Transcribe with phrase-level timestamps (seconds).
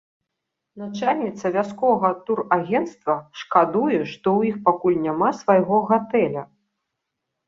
[0.83, 6.43] Начальніца вясковага турагенцтва шкадуе, што ў іх пакуль няма свайго гатэля.